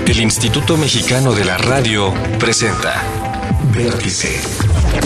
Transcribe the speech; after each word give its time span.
El 0.07 0.21
Instituto 0.21 0.77
Mexicano 0.77 1.33
de 1.33 1.46
la 1.46 1.57
Radio 1.57 2.12
presenta 2.39 3.03
Vértice, 3.75 4.39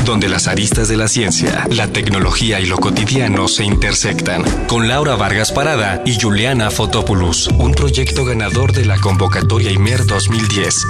donde 0.04 0.28
las 0.28 0.48
aristas 0.48 0.88
de 0.88 0.96
la 0.96 1.06
ciencia, 1.06 1.64
la 1.70 1.86
tecnología 1.88 2.58
y 2.60 2.66
lo 2.66 2.78
cotidiano 2.78 3.46
se 3.46 3.62
intersectan, 3.64 4.42
con 4.66 4.88
Laura 4.88 5.14
Vargas 5.14 5.52
Parada 5.52 6.02
y 6.04 6.18
Juliana 6.20 6.70
Fotopoulos, 6.70 7.46
un 7.58 7.72
proyecto 7.72 8.24
ganador 8.24 8.72
de 8.72 8.84
la 8.84 8.98
convocatoria 8.98 9.70
IMER 9.70 10.04
2010. 10.06 10.86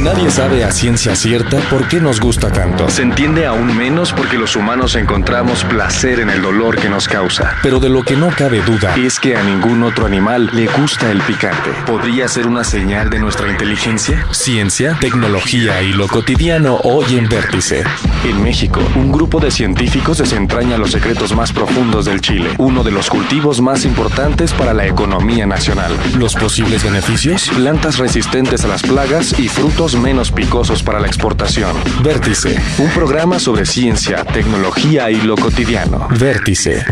Nadie 0.00 0.30
sabe 0.30 0.64
a 0.64 0.72
ciencia 0.72 1.14
cierta 1.14 1.58
por 1.70 1.88
qué 1.88 2.00
nos 2.00 2.20
gusta 2.20 2.50
tanto. 2.50 2.88
Se 2.88 3.02
entiende 3.02 3.46
aún 3.46 3.76
menos 3.76 4.12
porque 4.12 4.36
los 4.36 4.56
humanos 4.56 4.94
encontramos 4.94 5.64
placer 5.64 6.20
en 6.20 6.30
el 6.30 6.42
dolor 6.42 6.76
que 6.76 6.88
nos 6.88 7.08
causa. 7.08 7.56
Pero 7.62 7.80
de 7.80 7.88
lo 7.88 8.02
que 8.02 8.16
no 8.16 8.30
cabe 8.30 8.62
duda 8.62 8.94
es 8.96 9.20
que 9.20 9.36
a 9.36 9.42
ningún 9.42 9.82
otro 9.82 10.06
animal 10.06 10.50
le 10.52 10.66
gusta 10.66 11.10
el 11.10 11.20
picante. 11.22 11.70
¿Podría 11.86 12.28
ser 12.28 12.46
una 12.46 12.64
señal 12.64 13.10
de 13.10 13.20
nuestra 13.20 13.50
inteligencia? 13.50 14.26
Ciencia, 14.32 14.96
tecnología 15.00 15.82
y 15.82 15.92
lo 15.92 16.08
cotidiano 16.08 16.76
hoy 16.84 17.16
en 17.16 17.28
Vértice. 17.28 17.84
En 18.24 18.42
México, 18.42 18.80
un 18.96 19.12
grupo 19.12 19.40
de 19.40 19.50
científicos 19.50 20.18
desentraña 20.18 20.78
los 20.78 20.92
secretos 20.92 21.34
más 21.34 21.52
profundos 21.52 22.04
del 22.04 22.20
chile, 22.20 22.50
uno 22.58 22.82
de 22.82 22.90
los 22.90 23.08
cultivos 23.08 23.60
más 23.60 23.84
importantes 23.84 24.52
para 24.52 24.74
la 24.74 24.86
economía 24.86 25.46
nacional. 25.46 25.92
Los 26.16 26.34
posibles 26.34 26.84
beneficios, 26.84 27.50
plantas 27.54 27.98
resistentes 27.98 28.64
a 28.64 28.68
las 28.68 28.82
plagas 28.82 29.21
y 29.22 29.46
frutos 29.46 29.94
menos 29.94 30.32
picosos 30.32 30.82
para 30.82 30.98
la 30.98 31.06
exportación. 31.06 31.76
Vértice, 32.02 32.60
un 32.78 32.90
programa 32.90 33.38
sobre 33.38 33.64
ciencia, 33.64 34.24
tecnología 34.24 35.10
y 35.12 35.20
lo 35.20 35.36
cotidiano. 35.36 36.08
Vértice. 36.18 36.84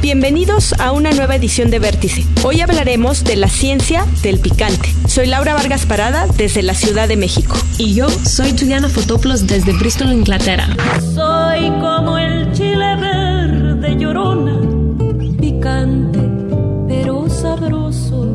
Bienvenidos 0.00 0.74
a 0.74 0.92
una 0.92 1.10
nueva 1.10 1.34
edición 1.34 1.70
de 1.70 1.80
Vértice. 1.80 2.24
Hoy 2.44 2.60
hablaremos 2.60 3.24
de 3.24 3.34
la 3.34 3.48
ciencia 3.48 4.06
del 4.22 4.38
picante. 4.38 4.94
Soy 5.08 5.26
Laura 5.26 5.54
Vargas 5.54 5.86
Parada 5.86 6.28
desde 6.36 6.62
la 6.62 6.74
Ciudad 6.74 7.08
de 7.08 7.16
México. 7.16 7.56
Y 7.78 7.94
yo 7.94 8.08
soy 8.10 8.56
Juliana 8.56 8.88
Fotoplos 8.88 9.48
desde 9.48 9.72
Bristol, 9.72 10.12
Inglaterra. 10.12 10.68
Soy 11.14 11.68
como 11.80 12.16
el 12.16 12.52
chile 12.52 12.94
verde 12.96 13.96
llorona, 13.98 14.60
picante. 15.40 16.05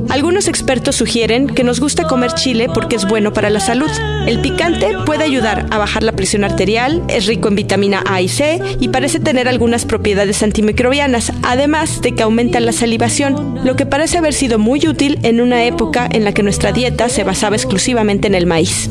Algunos 0.10 0.48
expertos 0.48 0.98
sugieren 0.98 1.48
que 1.48 1.64
nos 1.64 1.80
gusta 1.80 2.04
comer 2.06 2.34
chile 2.34 2.68
porque 2.74 2.96
es 2.96 3.08
bueno 3.08 3.34
para 3.34 3.50
la 3.50 3.60
salud. 3.60 3.90
El 4.28 4.42
picante 4.42 4.96
puede 5.06 5.24
ayudar 5.24 5.68
a 5.72 5.78
bajar 5.78 6.04
la 6.04 6.12
presión 6.12 6.44
arterial, 6.44 7.02
es 7.08 7.26
rico 7.26 7.48
en 7.48 7.56
vitamina 7.56 8.04
A 8.08 8.22
y 8.22 8.28
C 8.28 8.62
y 8.80 8.90
parece 8.90 9.20
tener 9.20 9.48
algunas 9.48 9.86
propiedades 9.86 10.44
antimicrobianas, 10.44 11.32
además 11.44 12.02
de 12.02 12.14
que 12.14 12.24
aumenta 12.24 12.60
la 12.60 12.72
salivación, 12.72 13.60
lo 13.64 13.76
que 13.76 13.86
parece 13.86 14.18
haber 14.18 14.34
sido 14.34 14.60
muy 14.60 14.88
útil 14.88 15.20
en 15.24 15.42
una 15.42 15.64
época 15.64 16.08
en 16.12 16.24
la 16.24 16.34
que 16.34 16.44
nuestra 16.44 16.72
dieta 16.72 17.10
se 17.10 17.24
basaba 17.24 17.56
exclusivamente 17.56 18.28
en 18.28 18.36
el 18.36 18.46
maíz. 18.46 18.90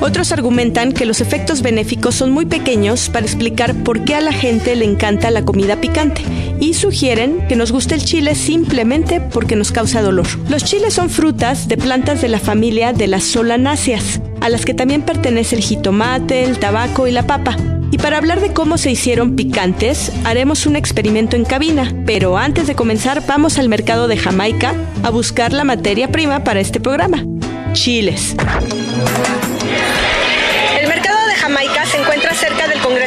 Otros 0.00 0.32
argumentan 0.32 0.92
que 0.92 1.04
los 1.04 1.20
efectos 1.20 1.62
benéficos 1.62 2.14
son 2.14 2.30
muy 2.30 2.46
pequeños 2.46 3.10
para 3.10 3.26
explicar 3.26 3.74
por 3.84 4.04
qué 4.04 4.14
a 4.14 4.20
la 4.20 4.32
gente 4.32 4.74
le 4.74 4.86
encanta 4.86 5.30
la 5.30 5.44
comida 5.44 5.76
picante 5.76 6.22
y 6.58 6.74
sugieren 6.74 7.46
que 7.48 7.56
nos 7.56 7.70
guste 7.70 7.94
el 7.94 8.04
chile 8.04 8.34
simplemente 8.34 9.20
porque 9.20 9.56
nos 9.56 9.72
causa 9.72 10.02
dolor. 10.02 10.26
Los 10.48 10.64
chiles 10.64 10.94
son 10.94 11.10
frutas 11.10 11.68
de 11.68 11.76
plantas 11.76 12.20
de 12.20 12.28
la 12.28 12.38
familia 12.38 12.92
de 12.92 13.08
las 13.08 13.24
solanáceas, 13.24 14.20
a 14.40 14.48
las 14.48 14.64
que 14.64 14.74
también 14.74 15.02
pertenece 15.02 15.56
el 15.56 15.62
jitomate, 15.62 16.44
el 16.44 16.58
tabaco 16.58 17.06
y 17.06 17.12
la 17.12 17.26
papa. 17.26 17.56
Y 17.92 17.98
para 17.98 18.18
hablar 18.18 18.40
de 18.40 18.52
cómo 18.52 18.78
se 18.78 18.90
hicieron 18.90 19.34
picantes, 19.34 20.12
haremos 20.24 20.64
un 20.66 20.76
experimento 20.76 21.36
en 21.36 21.44
cabina. 21.44 21.92
Pero 22.06 22.38
antes 22.38 22.66
de 22.68 22.76
comenzar, 22.76 23.26
vamos 23.26 23.58
al 23.58 23.68
mercado 23.68 24.06
de 24.06 24.16
Jamaica 24.16 24.74
a 25.02 25.10
buscar 25.10 25.52
la 25.52 25.64
materia 25.64 26.10
prima 26.12 26.44
para 26.44 26.60
este 26.60 26.78
programa. 26.78 27.24
Chiles. 27.72 28.36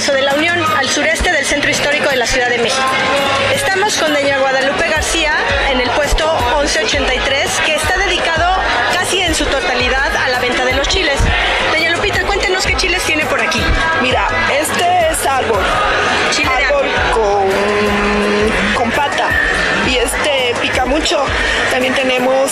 Congreso 0.05 0.21
de 0.21 0.29
la 0.29 0.35
Unión, 0.35 0.59
al 0.77 0.89
sureste 0.89 1.31
del 1.31 1.45
centro 1.45 1.71
histórico 1.71 2.09
de 2.09 2.17
la 2.17 2.27
Ciudad 2.27 2.49
de 2.49 2.57
México. 2.57 2.83
Estamos 3.55 3.95
con 3.97 4.11
doña 4.13 4.37
Guadalupe 4.37 4.89
García 4.89 5.31
en 5.71 5.79
el 5.79 5.89
puesto 5.91 6.29
1183, 6.61 7.61
que 7.65 7.75
está 7.75 7.97
dedicado 7.97 8.53
casi 8.93 9.21
en 9.21 9.33
su 9.33 9.45
totalidad 9.45 10.13
a 10.13 10.27
la 10.27 10.39
venta 10.39 10.65
de 10.65 10.73
los 10.73 10.89
chiles. 10.89 11.17
Doña 11.71 11.91
Lupita, 11.91 12.21
cuéntenos 12.25 12.65
qué 12.65 12.75
chiles 12.75 13.01
tiene 13.03 13.25
por 13.27 13.39
aquí. 13.39 13.61
Mira, 14.01 14.27
este 14.59 15.09
es 15.09 15.25
árbol. 15.25 15.63
Chile 16.31 16.51
árbol 16.51 16.85
con, 17.13 18.73
con 18.75 18.91
pata. 18.91 19.29
Y 19.87 19.97
este 19.97 20.53
pica 20.61 20.85
mucho. 20.85 21.23
También 21.71 21.93
tenemos 21.93 22.42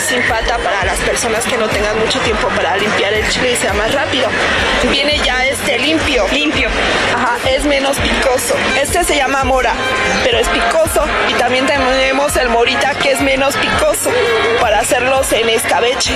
sin 0.00 0.22
pata 0.22 0.58
para 0.58 0.84
las 0.84 0.98
personas 1.00 1.44
que 1.44 1.56
no 1.56 1.68
tengan 1.68 1.98
mucho 1.98 2.18
tiempo 2.20 2.48
para 2.48 2.76
limpiar 2.76 3.12
el 3.12 3.28
chile 3.28 3.52
y 3.52 3.56
sea 3.56 3.72
más 3.74 3.92
rápido. 3.92 4.28
Viene 4.90 5.18
ya 5.18 5.44
este 5.46 5.78
limpio. 5.78 6.26
Limpio. 6.32 6.68
Ajá, 7.14 7.36
es 7.48 7.64
menos 7.64 7.96
picoso. 7.98 8.54
Este 8.80 9.04
se 9.04 9.16
llama 9.16 9.44
mora, 9.44 9.72
pero 10.24 10.38
es 10.38 10.48
picoso. 10.48 11.04
Y 11.28 11.34
también 11.34 11.66
tenemos 11.66 12.36
el 12.36 12.48
morita 12.48 12.94
que 12.94 13.12
es 13.12 13.20
menos 13.20 13.56
picoso 13.56 14.10
para 14.60 14.80
hacerlos 14.80 15.32
en 15.32 15.48
escabeche. 15.50 16.14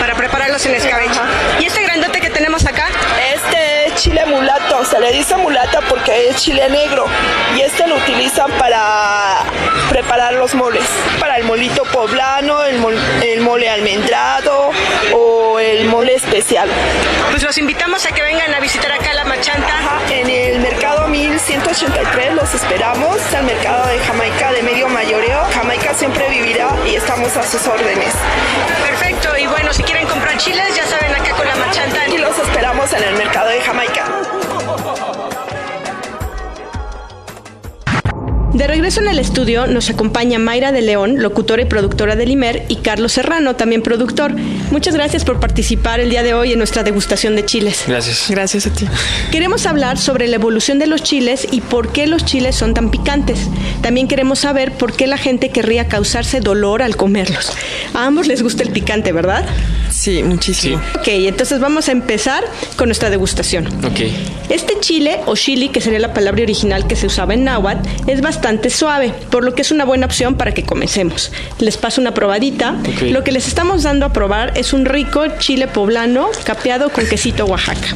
Para 0.00 0.14
prepararlos 0.14 0.64
en 0.66 0.74
escabeche. 0.74 1.20
¿Y 1.60 1.66
este 1.66 1.82
grandote 1.82 2.20
que 2.20 2.30
tenemos 2.30 2.66
acá? 2.66 2.88
Este 3.34 3.76
es 3.76 3.79
chile 4.00 4.24
mulato, 4.26 4.82
se 4.86 4.98
le 4.98 5.12
dice 5.12 5.36
mulata 5.36 5.80
porque 5.88 6.28
es 6.30 6.36
chile 6.36 6.68
negro 6.70 7.04
y 7.54 7.60
este 7.60 7.86
lo 7.86 7.96
utilizan 7.96 8.50
para 8.52 9.42
preparar 9.90 10.32
los 10.34 10.54
moles, 10.54 10.84
para 11.18 11.36
el 11.36 11.44
molito 11.44 11.82
poblano, 11.84 12.62
el, 12.64 12.78
mol- 12.80 12.98
el 13.22 13.40
mole 13.42 13.68
almendrado 13.68 14.70
o 15.12 15.58
el 15.58 15.84
mole 15.86 16.14
especial. 16.14 16.66
Pues 17.30 17.42
los 17.42 17.58
invitamos 17.58 18.06
a 18.06 18.12
que 18.12 18.22
vengan 18.22 18.54
a 18.54 18.60
visitar 18.60 18.90
acá 18.90 19.12
la 19.12 19.24
machanta. 19.24 19.74
En 20.10 20.30
el 20.30 20.60
mercado 20.60 21.06
1183 21.08 22.34
los 22.34 22.54
esperamos, 22.54 23.16
al 23.34 23.44
mercado 23.44 23.86
de 23.86 23.98
Jamaica 23.98 24.52
de 24.52 24.62
medio 24.62 24.88
mayoreo. 24.88 25.44
Jamaica 25.54 25.92
siempre 25.94 26.26
vivirá 26.30 26.68
y 26.86 26.94
estamos 26.96 27.36
a 27.36 27.42
sus 27.42 27.66
órdenes. 27.66 28.14
Perfecto. 28.88 29.36
Y 29.36 29.46
bueno, 29.46 29.72
si 29.74 29.82
quieren 29.82 30.06
comprar 30.06 30.36
chiles, 30.38 30.74
ya 30.74 30.86
saben 30.86 31.14
acá 31.14 31.32
con 31.34 31.46
la 31.46 31.54
machanta. 31.56 32.08
Y 32.08 32.18
los 32.18 32.36
esperamos 32.38 32.92
en 32.92 33.02
el 33.04 33.14
mercado 33.16 33.48
de 33.50 33.60
Jamaica. 33.60 33.89
Jamaica. 33.94 34.39
De 38.54 38.66
regreso 38.66 39.00
en 39.00 39.06
el 39.06 39.20
estudio 39.20 39.68
nos 39.68 39.90
acompaña 39.90 40.40
Mayra 40.40 40.72
de 40.72 40.82
León, 40.82 41.22
locutora 41.22 41.62
y 41.62 41.66
productora 41.66 42.16
del 42.16 42.32
IMER, 42.32 42.64
y 42.68 42.76
Carlos 42.76 43.12
Serrano, 43.12 43.54
también 43.54 43.80
productor. 43.80 44.34
Muchas 44.72 44.94
gracias 44.94 45.24
por 45.24 45.38
participar 45.38 46.00
el 46.00 46.10
día 46.10 46.24
de 46.24 46.34
hoy 46.34 46.52
en 46.52 46.58
nuestra 46.58 46.82
degustación 46.82 47.36
de 47.36 47.44
chiles. 47.44 47.84
Gracias. 47.86 48.26
Gracias 48.28 48.66
a 48.66 48.70
ti. 48.70 48.88
Queremos 49.30 49.66
hablar 49.66 49.98
sobre 49.98 50.26
la 50.26 50.34
evolución 50.34 50.80
de 50.80 50.88
los 50.88 51.04
chiles 51.04 51.46
y 51.52 51.60
por 51.60 51.92
qué 51.92 52.08
los 52.08 52.24
chiles 52.24 52.56
son 52.56 52.74
tan 52.74 52.90
picantes. 52.90 53.38
También 53.82 54.08
queremos 54.08 54.40
saber 54.40 54.72
por 54.72 54.94
qué 54.94 55.06
la 55.06 55.16
gente 55.16 55.50
querría 55.50 55.86
causarse 55.86 56.40
dolor 56.40 56.82
al 56.82 56.96
comerlos. 56.96 57.52
A 57.94 58.06
ambos 58.06 58.26
les 58.26 58.42
gusta 58.42 58.64
el 58.64 58.70
picante, 58.70 59.12
¿verdad? 59.12 59.46
Sí, 59.90 60.22
muchísimo. 60.22 60.80
Ok, 60.98 61.08
entonces 61.08 61.60
vamos 61.60 61.88
a 61.88 61.92
empezar 61.92 62.44
con 62.76 62.88
nuestra 62.88 63.10
degustación. 63.10 63.66
Ok. 63.84 64.00
Este 64.48 64.74
chile 64.80 65.20
o 65.26 65.36
chili, 65.36 65.68
que 65.68 65.80
sería 65.80 65.98
la 65.98 66.14
palabra 66.14 66.42
original 66.42 66.86
que 66.86 66.96
se 66.96 67.06
usaba 67.06 67.34
en 67.34 67.44
náhuatl, 67.44 67.88
es 68.06 68.20
bastante 68.20 68.39
suave, 68.70 69.14
por 69.30 69.44
lo 69.44 69.54
que 69.54 69.62
es 69.62 69.70
una 69.70 69.84
buena 69.84 70.06
opción 70.06 70.36
para 70.36 70.52
que 70.52 70.64
comencemos. 70.64 71.32
Les 71.58 71.76
paso 71.76 72.00
una 72.00 72.14
probadita. 72.14 72.76
Lo 73.02 73.24
que 73.24 73.32
les 73.32 73.48
estamos 73.48 73.82
dando 73.82 74.06
a 74.06 74.12
probar 74.12 74.52
es 74.56 74.72
un 74.72 74.84
rico 74.84 75.26
chile 75.38 75.66
poblano 75.68 76.28
capeado 76.44 76.90
con 76.90 77.06
quesito 77.06 77.44
Oaxaca. 77.46 77.88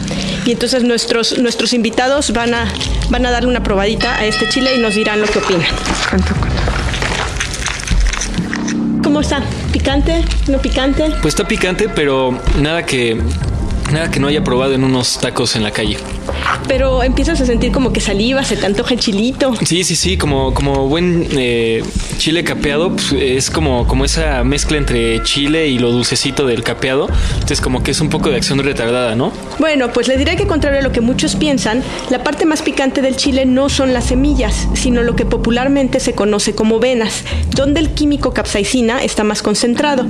Y 0.44 0.52
entonces 0.52 0.84
nuestros, 0.84 1.38
nuestros 1.38 1.72
invitados 1.72 2.32
van 2.32 2.54
a, 2.54 2.72
van 3.10 3.26
a 3.26 3.30
darle 3.30 3.48
una 3.48 3.62
probadita 3.62 4.16
a 4.16 4.26
este 4.26 4.48
chile 4.48 4.76
y 4.76 4.80
nos 4.80 4.94
dirán 4.94 5.20
lo 5.20 5.26
que 5.26 5.38
opinan. 5.38 5.66
¿Cómo 9.02 9.20
está? 9.20 9.42
¿Picante? 9.72 10.24
¿No 10.48 10.58
picante? 10.58 11.04
Pues 11.22 11.34
está 11.34 11.46
picante, 11.46 11.88
pero 11.88 12.38
nada 12.60 12.84
que 12.84 13.20
Nada 13.92 14.10
que 14.10 14.18
no 14.18 14.26
haya 14.26 14.42
probado 14.42 14.74
en 14.74 14.82
unos 14.82 15.18
tacos 15.18 15.56
en 15.56 15.62
la 15.62 15.70
calle. 15.70 15.98
Pero 16.68 17.02
empiezas 17.02 17.40
a 17.40 17.46
sentir 17.46 17.72
como 17.72 17.92
que 17.92 18.00
saliva, 18.00 18.44
se 18.44 18.56
te 18.56 18.66
antoja 18.66 18.94
el 18.94 19.00
chilito. 19.00 19.54
Sí, 19.64 19.84
sí, 19.84 19.96
sí, 19.96 20.16
como, 20.16 20.54
como 20.54 20.88
buen 20.88 21.28
eh, 21.32 21.82
chile 22.18 22.44
capeado, 22.44 22.90
pues, 22.90 23.12
es 23.12 23.50
como, 23.50 23.86
como 23.86 24.04
esa 24.04 24.44
mezcla 24.44 24.78
entre 24.78 25.22
chile 25.22 25.68
y 25.68 25.78
lo 25.78 25.90
dulcecito 25.90 26.46
del 26.46 26.62
capeado. 26.62 27.08
Entonces 27.34 27.60
como 27.60 27.82
que 27.82 27.90
es 27.90 28.00
un 28.00 28.08
poco 28.08 28.30
de 28.30 28.36
acción 28.36 28.58
retardada, 28.58 29.14
¿no? 29.14 29.32
Bueno, 29.58 29.92
pues 29.92 30.08
le 30.08 30.16
diré 30.16 30.36
que 30.36 30.46
contrario 30.46 30.80
a 30.80 30.82
lo 30.82 30.92
que 30.92 31.00
muchos 31.00 31.36
piensan, 31.36 31.82
la 32.10 32.22
parte 32.22 32.44
más 32.44 32.62
picante 32.62 33.02
del 33.02 33.16
chile 33.16 33.46
no 33.46 33.68
son 33.68 33.92
las 33.92 34.06
semillas, 34.06 34.68
sino 34.74 35.02
lo 35.02 35.16
que 35.16 35.26
popularmente 35.26 36.00
se 36.00 36.14
conoce 36.14 36.54
como 36.54 36.78
venas, 36.78 37.24
donde 37.54 37.80
el 37.80 37.90
químico 37.90 38.32
capsaicina 38.32 39.02
está 39.02 39.24
más 39.24 39.42
concentrado. 39.42 40.06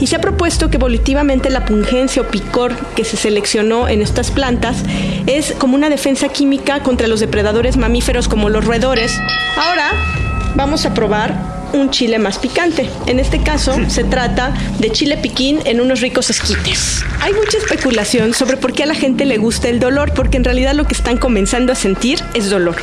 Y 0.00 0.06
se 0.06 0.16
ha 0.16 0.20
propuesto 0.20 0.70
que 0.70 0.76
evolutivamente 0.76 1.50
la 1.50 1.64
pungencia 1.64 2.22
o 2.22 2.26
picor 2.26 2.76
que 2.94 3.04
se 3.04 3.16
seleccionó 3.16 3.88
en 3.88 4.02
estas 4.02 4.30
plantas 4.30 4.84
es 5.26 5.54
como 5.58 5.74
una 5.74 5.90
defensa 5.90 6.28
química 6.28 6.82
contra 6.82 7.06
los 7.06 7.20
depredadores 7.20 7.76
mamíferos 7.76 8.28
como 8.28 8.48
los 8.48 8.64
roedores. 8.64 9.18
Ahora 9.56 9.92
vamos 10.54 10.86
a 10.86 10.94
probar 10.94 11.58
un 11.72 11.90
chile 11.90 12.18
más 12.18 12.38
picante. 12.38 12.88
En 13.06 13.18
este 13.18 13.42
caso 13.42 13.76
se 13.88 14.04
trata 14.04 14.54
de 14.78 14.90
chile 14.90 15.16
piquín 15.18 15.60
en 15.64 15.80
unos 15.80 16.00
ricos 16.00 16.30
esquites. 16.30 17.04
Hay 17.20 17.32
mucha 17.34 17.58
especulación 17.58 18.34
sobre 18.34 18.56
por 18.56 18.72
qué 18.72 18.84
a 18.84 18.86
la 18.86 18.94
gente 18.94 19.24
le 19.24 19.38
gusta 19.38 19.68
el 19.68 19.80
dolor, 19.80 20.12
porque 20.14 20.36
en 20.36 20.44
realidad 20.44 20.74
lo 20.74 20.86
que 20.86 20.94
están 20.94 21.18
comenzando 21.18 21.72
a 21.72 21.76
sentir 21.76 22.20
es 22.34 22.50
dolor. 22.50 22.76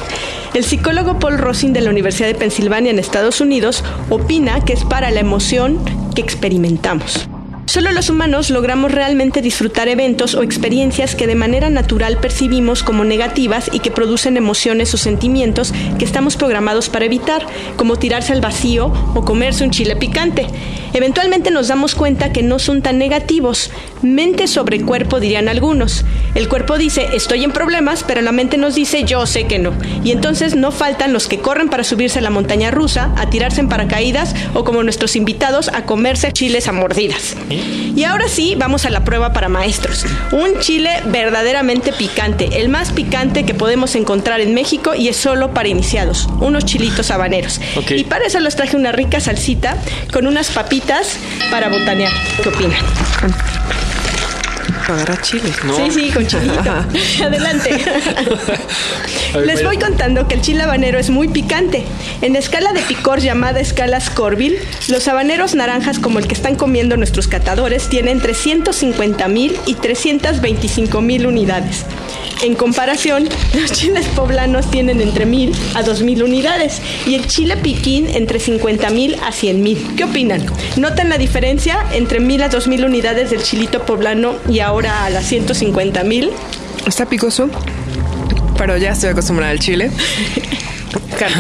El 0.54 0.64
psicólogo 0.64 1.20
Paul 1.20 1.38
Rosin 1.38 1.74
de 1.74 1.82
la 1.82 1.90
Universidad 1.90 2.28
de 2.28 2.36
Pensilvania 2.36 2.92
en 2.92 3.00
Estados 3.00 3.42
Unidos 3.42 3.84
opina 4.10 4.64
que 4.64 4.74
es 4.74 4.84
para 4.84 5.12
la 5.12 5.20
emoción 5.20 5.80
que 6.14 6.22
experimentamos. 6.22 7.28
Solo 7.76 7.92
los 7.92 8.10
humanos 8.10 8.52
logramos 8.52 8.94
realmente 8.94 9.42
disfrutar 9.42 9.90
eventos 9.90 10.34
o 10.34 10.44
experiencias 10.44 11.14
que 11.14 11.28
de 11.28 11.36
manera 11.36 11.70
natural 11.70 12.20
percibimos 12.22 12.84
como 12.84 13.04
negativas 13.04 13.70
y 13.70 13.80
que 13.80 13.92
producen 13.92 14.38
emociones 14.38 14.94
o 14.94 14.98
sentimientos 14.98 15.74
que 16.00 16.06
estamos 16.06 16.38
programados 16.38 16.88
para 16.88 17.04
evitar, 17.04 17.46
como 17.76 17.98
tirarse 17.98 18.32
al 18.32 18.40
vacío 18.40 18.94
o 19.14 19.26
comerse 19.26 19.66
un 19.66 19.72
chile 19.72 19.98
picante. 19.98 20.48
Eventualmente 20.94 21.52
nos 21.52 21.68
damos 21.68 21.94
cuenta 21.94 22.32
que 22.32 22.42
no 22.42 22.60
son 22.60 22.82
tan 22.82 22.98
negativos. 22.98 23.70
Mente 24.02 24.48
sobre 24.48 24.80
cuerpo 24.80 25.20
dirían 25.20 25.50
algunos. 25.50 26.06
El 26.36 26.48
cuerpo 26.48 26.78
dice 26.78 27.10
estoy 27.12 27.44
en 27.44 27.52
problemas, 27.52 28.06
pero 28.08 28.22
la 28.22 28.32
mente 28.32 28.58
nos 28.58 28.76
dice 28.76 29.04
yo 29.04 29.26
sé 29.26 29.48
que 29.48 29.60
no. 29.60 29.74
Y 30.06 30.12
entonces 30.12 30.56
no 30.56 30.72
faltan 30.72 31.12
los 31.12 31.28
que 31.28 31.40
corren 31.40 31.68
para 31.68 31.84
subirse 31.84 32.20
a 32.20 32.22
la 32.22 32.30
montaña 32.30 32.72
rusa, 32.72 33.12
a 33.18 33.30
tirarse 33.30 33.60
en 33.60 33.68
paracaídas 33.68 34.34
o 34.54 34.64
como 34.64 34.84
nuestros 34.84 35.18
invitados 35.18 35.68
a 35.68 35.86
comerse 35.86 36.32
chiles 36.32 36.70
a 36.70 36.72
mordidas. 36.72 37.36
Y 37.96 38.04
ahora 38.04 38.28
sí, 38.28 38.56
vamos 38.58 38.86
a 38.86 38.90
la 38.90 39.04
prueba 39.04 39.32
para 39.32 39.48
maestros. 39.48 40.06
Un 40.32 40.60
chile 40.60 40.90
verdaderamente 41.06 41.94
picante, 41.94 42.60
el 42.60 42.70
más 42.70 42.92
picante 42.92 43.46
que 43.46 43.54
podemos 43.54 43.96
encontrar 43.96 44.42
en 44.42 44.54
México 44.54 44.96
y 44.96 45.08
es 45.08 45.16
solo 45.16 45.54
para 45.54 45.70
iniciados, 45.70 46.28
unos 46.40 46.66
chilitos 46.66 47.12
habaneros. 47.12 47.62
Y 47.90 48.04
para 48.04 48.26
eso 48.26 48.40
les 48.40 48.56
traje 48.56 48.76
una 48.76 48.92
rica 48.92 49.20
salsita 49.20 49.78
con 50.12 50.28
unas 50.28 50.50
papitas 50.52 51.18
para 51.50 51.70
botanear. 51.70 52.12
¿Qué 52.44 52.50
opinan? 52.50 52.80
Agarra 54.88 55.22
chiles. 55.22 55.64
No. 55.64 55.76
Sí, 55.76 55.92
sí, 55.92 56.12
con 56.12 56.26
chilito. 56.28 56.62
Adelante. 57.24 57.84
Les 59.46 59.64
voy 59.64 59.78
contando 59.78 60.28
que 60.28 60.36
el 60.36 60.42
chile 60.42 60.64
habanero 60.64 61.00
es 61.00 61.10
muy 61.10 61.28
picante. 61.28 61.84
En 62.22 62.34
la 62.34 62.40
escala 62.40 62.74
de 62.74 62.82
picor 62.82 63.20
llamada 63.20 63.60
escala 63.60 64.00
Scoville, 64.00 64.60
los 64.88 65.08
habaneros 65.08 65.56
naranjas 65.56 66.00
como 66.00 66.20
el 66.20 66.28
que 66.28 66.34
están 66.34 66.56
comiendo 66.56 66.98
nuestros 66.98 67.28
catadores 67.28 67.90
tienen 67.90 68.20
350 68.20 69.28
mil 69.28 69.56
y 69.66 69.76
325 69.76 71.02
mil 71.02 71.28
unidades. 71.28 71.86
En 72.42 72.56
comparación, 72.56 73.28
los 73.54 73.72
chiles 73.72 74.06
poblanos 74.08 74.70
tienen 74.70 75.02
entre 75.02 75.26
1000 75.26 75.54
a 75.76 75.84
2000 75.84 76.24
unidades 76.24 76.82
y 77.06 77.16
el 77.16 77.28
chile 77.28 77.58
piquín 77.58 78.08
entre 78.10 78.40
50 78.40 78.90
mil 78.90 79.16
a 79.26 79.32
100 79.32 79.64
mil. 79.64 79.96
¿Qué 79.96 80.04
opinan? 80.04 80.46
¿Notan 80.76 81.10
la 81.10 81.18
diferencia 81.18 81.78
entre 81.94 82.20
1000 82.20 82.44
a 82.44 82.50
2000 82.50 82.86
unidades 82.86 83.30
del 83.32 83.42
chilito 83.42 83.86
poblano 83.86 84.36
y 84.50 84.60
ahora 84.60 85.06
a 85.06 85.10
las 85.10 85.26
150 85.26 86.04
mil? 86.04 86.32
Está 86.86 87.08
picoso, 87.08 87.50
pero 88.58 88.78
ya 88.78 88.92
estoy 88.92 89.10
acostumbrada 89.10 89.52
al 89.52 89.60
chile. 89.60 89.92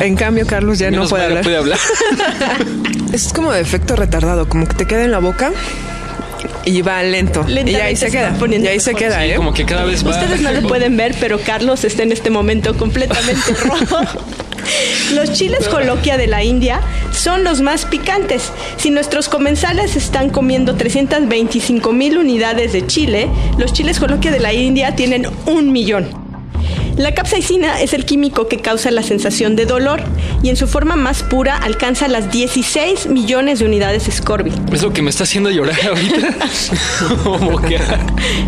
En 0.01 0.15
cambio, 0.15 0.47
Carlos 0.47 0.79
ya 0.79 0.89
no 0.89 1.07
puede 1.07 1.25
hablar. 1.25 1.43
puede 1.43 1.57
hablar. 1.57 1.79
Es 3.13 3.31
como 3.31 3.53
de 3.53 3.61
efecto 3.61 3.95
retardado, 3.95 4.49
como 4.49 4.67
que 4.67 4.73
te 4.73 4.85
queda 4.85 5.05
en 5.05 5.11
la 5.11 5.19
boca 5.19 5.53
y 6.65 6.81
va 6.81 7.01
lento. 7.03 7.45
y 7.47 7.75
ahí 7.75 7.95
se 7.95 8.05
se 8.07 8.11
queda. 8.11 8.35
Y 8.39 8.67
ahí 8.67 8.79
se 8.79 8.93
mejor. 8.93 8.99
queda, 9.07 9.21
Sí, 9.23 9.31
¿eh? 9.31 9.35
como 9.35 9.53
que 9.53 9.65
cada 9.65 9.85
vez 9.85 10.05
va. 10.05 10.11
Ustedes 10.11 10.41
no 10.41 10.51
lo 10.51 10.67
pueden 10.67 10.97
ver, 10.97 11.15
pero 11.19 11.39
Carlos 11.39 11.83
está 11.83 12.03
en 12.03 12.11
este 12.11 12.29
momento 12.29 12.75
completamente 12.77 13.53
rojo. 13.63 13.99
Los 15.13 15.31
chiles 15.33 15.67
coloquia 15.67 16.17
de 16.17 16.25
la 16.27 16.43
India 16.43 16.81
son 17.11 17.43
los 17.43 17.61
más 17.61 17.85
picantes. 17.85 18.51
Si 18.77 18.89
nuestros 18.89 19.29
comensales 19.29 19.95
están 19.95 20.29
comiendo 20.31 20.75
325 20.75 21.93
mil 21.93 22.17
unidades 22.17 22.73
de 22.73 22.85
chile, 22.87 23.29
los 23.59 23.73
chiles 23.73 23.99
coloquia 23.99 24.31
de 24.31 24.39
la 24.39 24.53
India 24.53 24.95
tienen 24.95 25.27
un 25.45 25.71
millón. 25.71 26.24
La 26.97 27.13
capsaicina 27.13 27.81
es 27.81 27.93
el 27.93 28.05
químico 28.05 28.47
que 28.47 28.59
causa 28.59 28.89
la 28.89 29.03
sensación 29.03 29.57
de 29.57 29.65
dolor 29.65 30.01
y 30.41 30.47
en 30.47 30.55
su 30.55 30.65
forma 30.65 30.95
más 30.95 31.23
pura 31.23 31.57
alcanza 31.57 32.07
las 32.07 32.31
16 32.31 33.07
millones 33.07 33.59
de 33.59 33.65
unidades 33.65 34.03
Scoville. 34.09 34.55
Es 34.71 34.81
lo 34.81 34.93
que 34.93 35.01
me 35.01 35.09
está 35.09 35.23
haciendo 35.23 35.49
llorar 35.49 35.77
ahorita. 35.87 36.37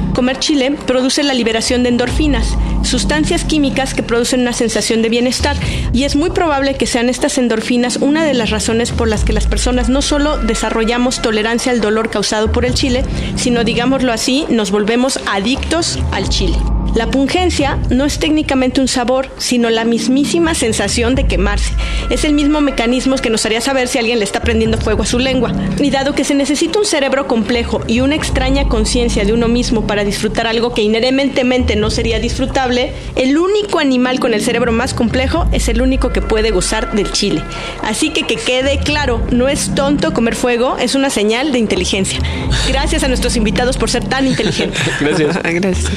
Comer 0.13 0.39
chile 0.39 0.77
produce 0.85 1.23
la 1.23 1.33
liberación 1.33 1.83
de 1.83 1.89
endorfinas, 1.89 2.57
sustancias 2.83 3.44
químicas 3.44 3.94
que 3.94 4.01
producen 4.01 4.39
una 4.41 4.53
sensación 4.53 5.01
de 5.01 5.09
bienestar 5.09 5.57
y 5.91 6.05
es 6.05 6.15
muy 6.15 6.29
probable 6.29 6.75
que 6.75 6.88
sean 6.88 7.09
estas 7.09 7.38
endorfinas 7.38 7.97
una 7.97 8.23
de 8.23 8.33
las 8.33 8.50
razones 8.50 8.91
por 8.91 9.09
las 9.09 9.25
que 9.25 9.33
las 9.33 9.45
personas 9.45 9.89
no 9.89 10.01
solo 10.01 10.38
desarrollamos 10.38 11.21
tolerancia 11.21 11.73
al 11.73 11.81
dolor 11.81 12.09
causado 12.09 12.50
por 12.53 12.63
el 12.63 12.73
chile, 12.73 13.03
sino 13.35 13.65
digámoslo 13.65 14.13
así, 14.13 14.45
nos 14.50 14.71
volvemos 14.71 15.19
adictos 15.25 16.00
al 16.13 16.29
chile. 16.29 16.57
La 16.97 17.11
pungencia 17.11 17.77
no 17.91 18.05
es 18.05 18.17
técnicamente 18.17 18.81
un 18.81 18.88
sabor, 18.88 19.29
sino 19.38 19.69
la 19.69 19.85
mismísima 19.85 20.55
sensación 20.55 21.13
de 21.13 21.27
quemarse. 21.27 21.71
Es 22.09 22.23
el 22.23 22.33
mismo 22.33 22.59
mecanismo 22.59 23.17
que 23.17 23.29
nos 23.29 23.45
haría 23.45 23.61
saber 23.61 23.88
si 23.88 23.99
alguien 23.99 24.17
le 24.17 24.25
está 24.25 24.41
prendiendo 24.41 24.79
fuego 24.79 25.03
a 25.03 25.05
su 25.05 25.19
lengua. 25.19 25.53
Y 25.77 25.91
dado 25.91 26.15
que 26.15 26.23
se 26.23 26.33
necesita 26.33 26.79
un 26.79 26.85
cerebro 26.85 27.27
complejo 27.27 27.81
y 27.85 27.99
una 27.99 28.15
extraña 28.15 28.67
conciencia 28.67 29.25
de 29.25 29.33
uno 29.33 29.47
mismo 29.47 29.85
para 29.85 30.03
disfrutar 30.03 30.47
algo 30.47 30.73
que 30.73 30.81
inherentemente 30.81 31.75
no 31.75 31.91
sería 31.91 32.17
disfrutable, 32.17 32.94
el 33.15 33.38
único 33.38 33.77
animal 33.77 34.19
con 34.19 34.33
el 34.33 34.41
cerebro 34.41 34.71
más 34.71 34.95
complejo 34.95 35.45
es 35.51 35.67
el 35.67 35.83
único 35.83 36.11
que 36.11 36.23
puede 36.23 36.50
gozar 36.50 36.93
del 36.93 37.11
chile. 37.11 37.43
Así 37.83 38.09
que 38.09 38.23
que 38.23 38.38
quede 38.38 38.79
claro, 38.79 39.21
no 39.29 39.47
es 39.50 39.75
tonto 39.75 40.13
comer 40.13 40.33
fuego, 40.33 40.77
es 40.79 40.95
una 40.95 41.11
señal 41.11 41.51
de 41.51 41.59
inteligencia. 41.59 42.19
Gracias 42.67 43.03
a 43.03 43.07
nuestros 43.07 43.35
invitados 43.35 43.77
por 43.77 43.91
ser 43.91 44.03
tan 44.03 44.25
inteligentes. 44.25 44.81
Gracias. 45.00 45.38
Gracias. 45.43 45.91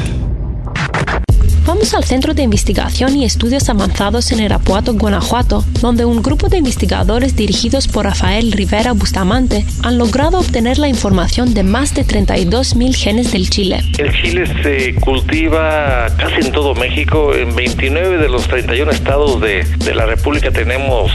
Vamos 1.71 1.95
al 1.95 2.03
Centro 2.03 2.35
de 2.35 2.43
Investigación 2.43 3.15
y 3.17 3.25
Estudios 3.25 3.69
Avanzados 3.69 4.33
en 4.33 4.41
Irapuato, 4.41 4.93
Guanajuato, 4.95 5.65
donde 5.81 6.05
un 6.05 6.21
grupo 6.21 6.49
de 6.49 6.57
investigadores 6.57 7.37
dirigidos 7.37 7.87
por 7.87 8.07
Rafael 8.07 8.51
Rivera 8.51 8.91
Bustamante 8.91 9.65
han 9.85 9.97
logrado 9.97 10.41
obtener 10.41 10.79
la 10.79 10.89
información 10.89 11.55
de 11.55 11.63
más 11.63 11.95
de 11.95 12.05
32.000 12.05 12.93
genes 12.93 13.31
del 13.31 13.51
chile. 13.51 13.85
El 13.99 14.13
chile 14.21 14.47
se 14.65 14.97
cultiva 14.97 16.09
casi 16.19 16.45
en 16.45 16.51
todo 16.51 16.75
México. 16.75 17.37
En 17.37 17.55
29 17.55 18.19
de 18.19 18.29
los 18.29 18.49
31 18.49 18.91
estados 18.91 19.41
de, 19.41 19.63
de 19.63 19.95
la 19.95 20.07
República 20.07 20.51
tenemos 20.51 21.13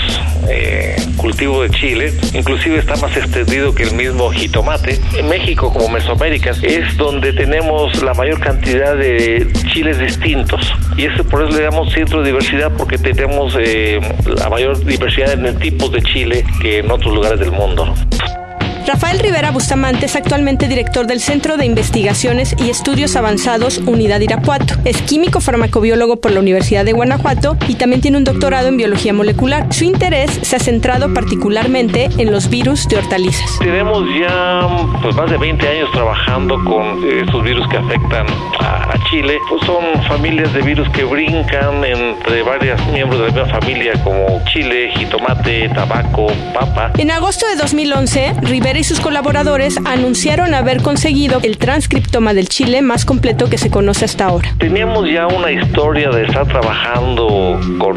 eh, 0.49 0.95
cultivo 1.17 1.63
de 1.63 1.69
chile. 1.69 2.13
Inclusive 2.33 2.77
está 2.77 2.95
más 2.97 3.15
extendido 3.17 3.73
que 3.73 3.83
el 3.83 3.93
mismo 3.93 4.29
jitomate. 4.31 4.99
En 5.17 5.27
México, 5.27 5.71
como 5.71 5.89
Mesoamérica, 5.89 6.51
es 6.61 6.97
donde 6.97 7.33
tenemos 7.33 8.01
la 8.03 8.13
mayor 8.13 8.39
cantidad 8.39 8.95
de 8.95 9.47
chiles 9.73 9.99
distintos. 9.99 10.73
Y 10.97 11.05
eso 11.05 11.23
por 11.23 11.43
eso 11.43 11.57
le 11.57 11.63
damos 11.63 11.91
centro 11.93 12.19
de 12.21 12.27
diversidad 12.27 12.71
porque 12.77 12.97
tenemos 12.97 13.55
eh, 13.59 13.99
la 14.25 14.49
mayor 14.49 14.83
diversidad 14.83 15.33
en 15.33 15.45
el 15.45 15.57
tipo 15.57 15.89
de 15.89 16.01
chile 16.01 16.45
que 16.61 16.79
en 16.79 16.91
otros 16.91 17.13
lugares 17.13 17.39
del 17.39 17.51
mundo. 17.51 17.93
Rafael 18.87 19.17
Rivera 19.17 19.49
Bustamante 19.49 20.05
es 20.05 20.15
actualmente 20.15 20.67
director 20.67 21.07
del 21.07 21.19
Centro 21.19 21.57
de 21.57 21.65
Investigaciones 21.65 22.55
y 22.59 22.69
Estudios 22.69 23.15
Avanzados 23.15 23.79
Unidad 23.79 24.19
Irapuato. 24.19 24.75
Es 24.85 25.01
químico 25.01 25.41
farmacobiólogo 25.41 26.17
por 26.17 26.31
la 26.31 26.39
Universidad 26.39 26.85
de 26.85 26.93
Guanajuato 26.93 27.57
y 27.67 27.75
también 27.75 28.01
tiene 28.01 28.17
un 28.17 28.23
doctorado 28.23 28.67
en 28.67 28.77
biología 28.77 29.11
molecular. 29.11 29.73
Su 29.73 29.85
interés 29.85 30.29
se 30.43 30.55
ha 30.55 30.59
centrado 30.59 31.11
particularmente 31.15 32.09
en 32.19 32.31
los 32.31 32.47
virus 32.47 32.87
de 32.87 32.97
hortalizas. 32.97 33.57
Tenemos 33.57 34.03
ya 34.19 34.67
pues, 35.01 35.15
más 35.15 35.31
de 35.31 35.37
20 35.37 35.67
años 35.67 35.91
trabajando 35.91 36.63
con 36.63 37.03
eh, 37.03 37.23
estos 37.25 37.43
virus 37.43 37.67
que 37.69 37.77
afectan 37.77 38.27
a, 38.59 38.91
a 38.91 39.03
Chile. 39.09 39.39
Pues 39.49 39.65
son 39.65 39.83
familias 40.07 40.53
de 40.53 40.61
virus 40.61 40.87
que 40.89 41.03
brincan 41.05 41.83
entre 41.83 42.43
varios 42.43 42.79
miembros 42.93 43.19
de 43.19 43.27
la 43.31 43.45
misma 43.45 43.59
familia 43.59 43.93
como 44.03 44.43
chile, 44.45 44.91
jitomate, 44.95 45.69
tabaco, 45.69 46.27
papa. 46.53 46.91
En 46.99 47.09
agosto 47.09 47.47
de 47.47 47.55
2011, 47.55 48.35
Rivera 48.43 48.74
Y 48.77 48.83
sus 48.83 48.99
colaboradores 48.99 49.77
anunciaron 49.85 50.53
haber 50.53 50.81
conseguido 50.81 51.39
el 51.43 51.57
transcriptoma 51.57 52.33
del 52.33 52.49
chile 52.49 52.81
más 52.81 53.05
completo 53.05 53.49
que 53.49 53.57
se 53.57 53.71
conoce 53.71 54.03
hasta 54.03 54.25
ahora. 54.25 54.53
Teníamos 54.57 55.09
ya 55.09 55.27
una 55.27 55.49
historia 55.49 56.09
de 56.09 56.25
estar 56.25 56.45
trabajando 56.45 57.57
con 57.79 57.95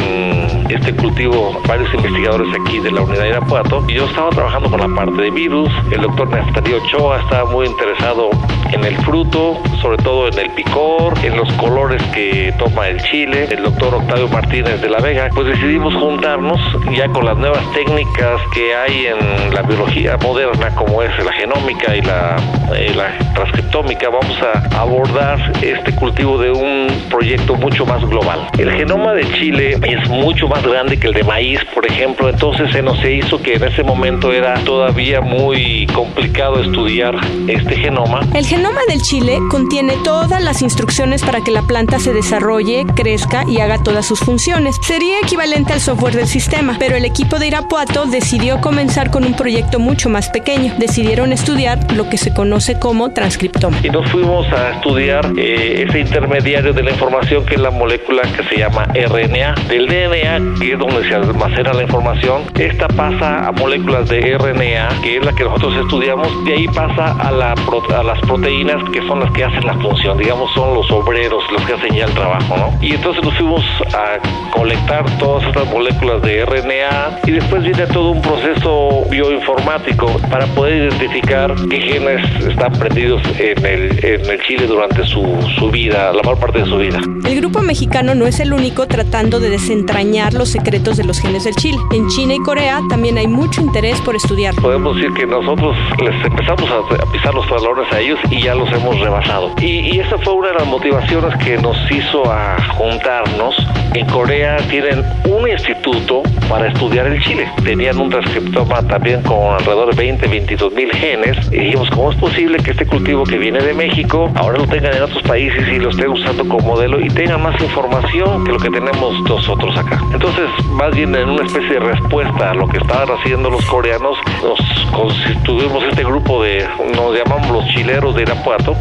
este 0.70 0.94
cultivo 0.94 1.60
varios 1.66 1.92
investigadores 1.94 2.48
aquí 2.64 2.78
de 2.78 2.92
la 2.92 3.00
unidad 3.00 3.22
de 3.22 3.28
Irapuato 3.30 3.84
yo 3.88 4.04
estaba 4.04 4.30
trabajando 4.30 4.70
con 4.70 4.80
la 4.80 4.94
parte 4.94 5.22
de 5.22 5.30
virus. 5.30 5.70
El 5.90 6.02
doctor 6.02 6.28
Neftalí 6.30 6.74
Ochoa 6.74 7.20
estaba 7.20 7.50
muy 7.50 7.66
interesado 7.66 8.30
en 8.72 8.84
el 8.84 8.96
fruto, 8.98 9.60
sobre 9.82 9.96
todo 9.98 10.28
en 10.28 10.38
el 10.38 10.50
picor, 10.50 11.14
en 11.24 11.36
los 11.36 11.50
colores 11.54 12.02
que 12.14 12.54
toma 12.58 12.88
el 12.88 13.02
chile. 13.02 13.48
El 13.50 13.62
doctor 13.62 13.94
Octavio 13.94 14.28
Martínez 14.28 14.80
de 14.80 14.88
la 14.88 15.00
Vega, 15.00 15.28
pues 15.34 15.48
decidimos 15.48 15.94
juntarnos 15.94 16.60
ya 16.96 17.08
con 17.08 17.24
las 17.24 17.36
nuevas 17.36 17.62
técnicas 17.72 18.40
que 18.54 18.74
hay 18.74 19.06
en 19.06 19.54
la 19.54 19.62
biología 19.62 20.16
moderna, 20.18 20.67
como 20.74 21.02
es 21.02 21.10
la 21.24 21.32
genómica 21.32 21.96
y 21.96 22.02
la, 22.02 22.36
eh, 22.74 22.92
la 22.94 23.16
transcriptómica. 23.34 24.08
Vamos 24.08 24.38
a 24.42 24.80
abordar 24.80 25.52
este 25.62 25.94
cultivo 25.94 26.38
de 26.38 26.50
un 26.50 26.88
proyecto 27.08 27.54
mucho 27.54 27.86
más 27.86 28.04
global. 28.08 28.48
El 28.58 28.70
genoma 28.72 29.12
de 29.12 29.30
chile 29.32 29.78
es 29.82 30.08
mucho 30.08 30.48
más 30.48 30.62
grande 30.62 30.98
que 30.98 31.08
el 31.08 31.14
de 31.14 31.24
maíz, 31.24 31.60
por 31.74 31.86
ejemplo, 31.86 32.28
entonces 32.28 32.70
se 32.72 32.82
nos 32.82 33.02
hizo 33.04 33.40
que 33.42 33.54
en 33.54 33.64
ese 33.64 33.82
momento 33.82 34.32
era 34.32 34.54
todavía 34.64 35.20
muy 35.20 35.86
complicado 35.94 36.60
estudiar 36.60 37.14
este 37.46 37.76
genoma. 37.76 38.20
El 38.34 38.46
genoma 38.46 38.80
del 38.88 39.00
chile 39.02 39.38
contiene 39.50 39.94
todas 40.04 40.42
las 40.42 40.62
instrucciones 40.62 41.22
para 41.22 41.42
que 41.42 41.50
la 41.50 41.62
planta 41.62 41.98
se 41.98 42.12
desarrolle, 42.12 42.84
crezca 42.94 43.44
y 43.48 43.60
haga 43.60 43.82
todas 43.82 44.06
sus 44.06 44.20
funciones. 44.20 44.76
Sería 44.82 45.18
equivalente 45.20 45.72
al 45.72 45.80
software 45.80 46.14
del 46.14 46.26
sistema, 46.26 46.76
pero 46.78 46.96
el 46.96 47.04
equipo 47.04 47.38
de 47.38 47.48
Irapuato 47.48 48.06
decidió 48.06 48.60
comenzar 48.60 49.10
con 49.10 49.24
un 49.24 49.34
proyecto 49.34 49.78
mucho 49.78 50.08
más 50.08 50.28
pequeño. 50.28 50.57
Decidieron 50.78 51.32
estudiar 51.32 51.78
lo 51.92 52.08
que 52.08 52.18
se 52.18 52.32
conoce 52.32 52.78
como 52.78 53.10
transcriptoma. 53.10 53.78
Y 53.82 53.90
nos 53.90 54.10
fuimos 54.10 54.50
a 54.52 54.70
estudiar 54.72 55.24
eh, 55.36 55.84
ese 55.88 56.00
intermediario 56.00 56.72
de 56.72 56.82
la 56.82 56.90
información 56.90 57.44
que 57.46 57.54
es 57.54 57.60
la 57.60 57.70
molécula 57.70 58.22
que 58.22 58.42
se 58.44 58.58
llama 58.58 58.84
RNA. 58.86 59.54
Del 59.68 59.86
DNA, 59.86 60.60
que 60.60 60.72
es 60.72 60.78
donde 60.78 61.08
se 61.08 61.14
almacena 61.14 61.72
la 61.72 61.82
información, 61.82 62.42
esta 62.58 62.88
pasa 62.88 63.46
a 63.46 63.52
moléculas 63.52 64.08
de 64.08 64.36
RNA, 64.36 65.00
que 65.02 65.18
es 65.18 65.24
la 65.24 65.32
que 65.32 65.44
nosotros 65.44 65.76
estudiamos, 65.76 66.28
y 66.46 66.52
ahí 66.52 66.66
pasa 66.68 67.12
a, 67.12 67.30
la 67.30 67.52
a 67.52 68.02
las 68.02 68.20
proteínas 68.20 68.82
que 68.92 69.00
son 69.06 69.20
las 69.20 69.30
que 69.32 69.44
hacen 69.44 69.64
la 69.64 69.74
función, 69.74 70.18
digamos, 70.18 70.52
son 70.54 70.74
los 70.74 70.90
obreros 70.90 71.44
los 71.52 71.62
que 71.62 71.74
hacen 71.74 71.94
ya 71.94 72.06
el 72.06 72.12
trabajo, 72.12 72.56
¿no? 72.56 72.78
Y 72.80 72.94
entonces 72.94 73.22
nos 73.22 73.34
fuimos 73.34 73.64
a 73.94 74.18
colectar 74.50 75.04
todas 75.18 75.46
estas 75.46 75.66
moléculas 75.70 76.22
de 76.22 76.44
RNA 76.44 77.20
y 77.26 77.30
después 77.32 77.62
viene 77.62 77.86
todo 77.86 78.10
un 78.10 78.22
proceso 78.22 79.04
bioinformático 79.10 80.06
para 80.30 80.46
poder 80.48 80.84
identificar 80.84 81.54
qué 81.68 81.80
genes 81.80 82.46
están 82.46 82.72
prendidos 82.72 83.22
en 83.38 83.64
el, 83.64 84.04
en 84.04 84.30
el 84.30 84.40
chile 84.42 84.66
durante 84.66 85.04
su, 85.04 85.24
su 85.58 85.70
vida, 85.70 86.12
la 86.12 86.22
mayor 86.22 86.38
parte 86.38 86.60
de 86.60 86.66
su 86.66 86.78
vida. 86.78 87.00
El 87.24 87.36
grupo 87.36 87.60
mexicano 87.60 88.14
no 88.14 88.26
es 88.26 88.40
el 88.40 88.52
único 88.52 88.86
tratando 88.86 89.40
de 89.40 89.50
desentrañar 89.50 90.34
los 90.34 90.48
secretos 90.48 90.96
de 90.96 91.04
los 91.04 91.20
genes 91.20 91.44
del 91.44 91.54
chile. 91.54 91.78
En 91.92 92.08
China 92.08 92.34
y 92.34 92.38
Corea 92.38 92.80
también 92.88 93.18
hay 93.18 93.26
mucho 93.26 93.60
interés 93.60 94.00
por 94.00 94.16
estudiar. 94.16 94.54
Podemos 94.56 94.96
decir 94.96 95.12
que 95.14 95.26
nosotros 95.26 95.76
les 96.02 96.24
empezamos 96.24 96.70
a 96.70 97.12
pisar 97.12 97.34
los 97.34 97.46
talones 97.48 97.92
a 97.92 98.00
ellos 98.00 98.18
y 98.30 98.42
ya 98.42 98.54
los 98.54 98.70
hemos 98.72 98.98
rebasado. 99.00 99.52
Y, 99.60 99.96
y 99.96 100.00
esa 100.00 100.18
fue 100.18 100.34
una 100.34 100.48
de 100.48 100.54
las 100.54 100.66
motivaciones 100.66 101.36
que 101.44 101.58
nos 101.58 101.76
hizo 101.90 102.22
a 102.30 102.56
juntarnos. 102.76 103.54
En 103.94 104.06
Corea 104.06 104.56
tienen 104.68 105.04
un 105.24 105.48
instituto 105.48 106.22
para 106.48 106.68
estudiar 106.68 107.06
el 107.06 107.22
chile. 107.22 107.50
Tenían 107.64 107.98
un 107.98 108.10
transcriptoma 108.10 108.82
también 108.86 109.22
con 109.22 109.54
alrededor 109.54 109.94
de 109.94 109.96
20, 109.96 110.28
22 110.38 110.72
mil 110.72 110.90
genes. 110.92 111.36
Y 111.50 111.58
dijimos, 111.58 111.90
¿cómo 111.90 112.12
es 112.12 112.16
posible 112.18 112.58
que 112.58 112.70
este 112.70 112.86
cultivo 112.86 113.24
que 113.24 113.38
viene 113.38 113.60
de 113.60 113.74
México 113.74 114.30
ahora 114.36 114.58
lo 114.58 114.66
tengan 114.66 114.94
en 114.94 115.02
otros 115.02 115.22
países 115.22 115.66
y 115.68 115.78
lo 115.78 115.90
estén 115.90 116.10
usando 116.10 116.46
como 116.46 116.60
modelo 116.60 117.00
y 117.00 117.08
tengan 117.08 117.42
más 117.42 117.60
información 117.60 118.44
que 118.44 118.52
lo 118.52 118.58
que 118.58 118.70
tenemos 118.70 119.20
nosotros 119.28 119.76
acá? 119.76 120.00
Entonces, 120.12 120.48
más 120.70 120.94
bien 120.94 121.14
en 121.14 121.28
una 121.28 121.44
especie 121.44 121.70
de 121.70 121.80
respuesta 121.80 122.52
a 122.52 122.54
lo 122.54 122.68
que 122.68 122.78
estaban 122.78 123.08
haciendo 123.18 123.50
los 123.50 123.64
coreanos, 123.66 124.16
nos 124.42 124.60
constituimos 124.92 125.82
este 125.84 126.04
grupo 126.04 126.42
de, 126.44 126.64
nos 126.94 127.16
llamamos 127.16 127.50
los 127.50 127.66
chileros 127.74 128.14
de 128.14 128.22
Irapuato, 128.22 128.76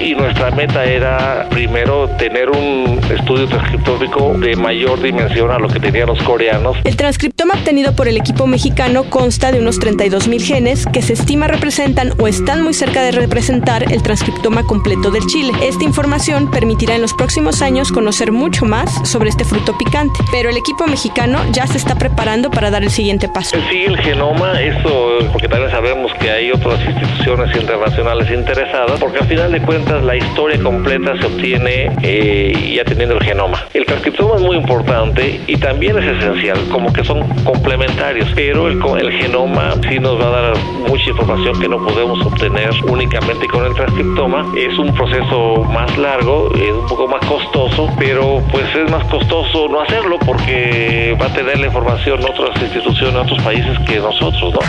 y 0.00 0.14
nuestra 0.14 0.50
meta 0.50 0.84
era 0.84 1.46
primero 1.50 2.08
tener 2.16 2.50
un 2.50 3.00
estudio 3.14 3.46
transcriptómico 3.48 4.32
de 4.38 4.56
mayor 4.56 5.00
dimensión 5.02 5.50
a 5.50 5.58
lo 5.58 5.68
que 5.68 5.78
tenían 5.78 6.06
los 6.06 6.22
coreanos. 6.22 6.78
El 6.84 6.96
transcriptoma 6.96 7.54
obtenido 7.54 7.94
por 7.94 8.08
el 8.08 8.16
equipo 8.16 8.46
mexicano 8.46 9.04
consta 9.04 9.52
de 9.52 9.60
unos 9.60 9.78
32 9.78 10.28
mil 10.28 10.42
genes 10.42 10.53
que 10.54 11.02
se 11.02 11.14
estima 11.14 11.48
representan 11.48 12.12
o 12.20 12.28
están 12.28 12.62
muy 12.62 12.74
cerca 12.74 13.02
de 13.02 13.10
representar 13.10 13.92
el 13.92 14.04
transcriptoma 14.04 14.62
completo 14.62 15.10
del 15.10 15.26
chile. 15.26 15.52
Esta 15.60 15.82
información 15.82 16.48
permitirá 16.48 16.94
en 16.94 17.02
los 17.02 17.12
próximos 17.12 17.60
años 17.60 17.90
conocer 17.90 18.30
mucho 18.30 18.64
más 18.64 18.88
sobre 19.08 19.30
este 19.30 19.44
fruto 19.44 19.76
picante, 19.76 20.20
pero 20.30 20.50
el 20.50 20.56
equipo 20.56 20.86
mexicano 20.86 21.40
ya 21.50 21.66
se 21.66 21.76
está 21.76 21.96
preparando 21.96 22.52
para 22.52 22.70
dar 22.70 22.84
el 22.84 22.90
siguiente 22.90 23.28
paso. 23.28 23.56
Sí, 23.68 23.82
el 23.84 23.98
genoma, 23.98 24.60
eso, 24.60 25.18
porque 25.32 25.48
también 25.48 25.72
sabemos 25.72 26.12
que 26.20 26.30
hay 26.30 26.52
otras 26.52 26.78
instituciones 26.86 27.56
internacionales 27.56 28.30
interesadas, 28.30 29.00
porque 29.00 29.18
al 29.18 29.26
final 29.26 29.50
de 29.50 29.60
cuentas 29.60 30.04
la 30.04 30.14
historia 30.14 30.62
completa 30.62 31.18
se 31.18 31.26
obtiene 31.26 31.90
eh, 32.02 32.74
ya 32.76 32.84
teniendo 32.84 33.16
el 33.16 33.24
genoma. 33.24 33.60
El 33.74 33.86
transcriptoma 33.86 34.36
es 34.36 34.42
muy 34.42 34.56
importante 34.56 35.40
y 35.48 35.56
también 35.56 35.98
es 35.98 36.16
esencial, 36.16 36.58
como 36.70 36.92
que 36.92 37.02
son 37.02 37.26
complementarios, 37.42 38.28
pero 38.36 38.68
el, 38.68 38.80
el 39.00 39.12
genoma 39.20 39.74
sí 39.88 39.98
nos 39.98 40.16
va 40.20 40.28
a 40.28 40.30
dar 40.34 40.56
mucha 40.88 41.10
información 41.10 41.60
que 41.60 41.68
no 41.68 41.78
podemos 41.78 42.24
obtener 42.24 42.70
únicamente 42.88 43.46
con 43.48 43.64
el 43.64 43.74
transcriptoma. 43.74 44.46
Es 44.56 44.78
un 44.78 44.94
proceso 44.94 45.64
más 45.64 45.96
largo, 45.98 46.52
es 46.54 46.72
un 46.72 46.86
poco 46.86 47.08
más 47.08 47.24
costoso, 47.26 47.88
pero 47.98 48.42
pues 48.50 48.64
es 48.74 48.90
más 48.90 49.04
costoso 49.06 49.68
no 49.68 49.80
hacerlo 49.80 50.18
porque 50.24 51.16
va 51.20 51.26
a 51.26 51.32
tener 51.32 51.58
la 51.58 51.66
información 51.66 52.20
otras 52.24 52.60
instituciones, 52.60 53.14
otros 53.14 53.42
países 53.42 53.78
que 53.86 53.98
nosotros, 53.98 54.54
¿no? 54.54 54.60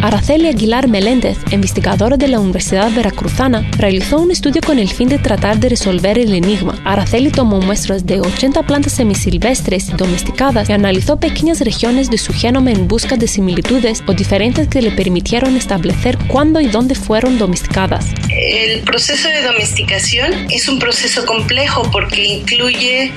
Araceli 0.00 0.46
Aguilar 0.46 0.86
Meléndez, 0.86 1.38
investigadora 1.50 2.16
de 2.16 2.28
la 2.28 2.38
Universidad 2.38 2.90
Veracruzana, 2.92 3.68
realizó 3.78 4.20
un 4.20 4.30
estudio 4.30 4.60
con 4.64 4.78
el 4.78 4.88
fin 4.88 5.08
de 5.08 5.18
tratar 5.18 5.58
de 5.58 5.70
resolver 5.70 6.18
el 6.18 6.34
enigma. 6.34 6.80
Araceli 6.84 7.30
tomó 7.30 7.60
muestras 7.60 8.06
de 8.06 8.20
80 8.20 8.62
plantas 8.62 8.92
semisilvestres 8.92 9.96
domesticadas 9.96 10.68
y 10.68 10.72
analizó 10.72 11.18
pequeñas 11.18 11.60
regiones 11.62 12.10
de 12.10 12.18
su 12.18 12.32
genoma 12.32 12.70
en 12.70 12.86
busca 12.86 13.16
de 13.16 13.26
similitudes 13.26 14.04
o 14.06 14.12
diferencias 14.12 14.68
que 14.68 14.82
le 14.82 14.92
permitieron 14.92 15.56
establecer 15.56 16.16
cuándo 16.28 16.60
y 16.60 16.68
dónde 16.68 16.94
fueron 16.94 17.36
domesticadas. 17.36 18.06
El 18.30 18.82
proceso 18.82 19.28
de 19.28 19.42
domesticación 19.42 20.46
es 20.48 20.68
un 20.68 20.78
proceso 20.78 21.26
complejo 21.26 21.82
porque 21.90 22.24
incluye 22.24 23.12